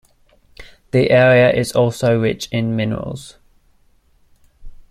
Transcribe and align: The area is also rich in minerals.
The 0.89 1.11
area 1.11 1.51
is 1.53 1.73
also 1.73 2.19
rich 2.19 2.47
in 2.51 2.75
minerals. 2.75 3.37